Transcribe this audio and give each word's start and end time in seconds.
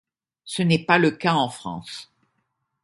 Ce 0.45 0.63
n'est 0.63 0.83
pas 0.83 0.97
le 0.97 1.11
cas 1.11 1.35
en 1.35 1.47
France. 1.47 2.11